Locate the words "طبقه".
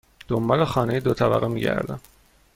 1.13-1.47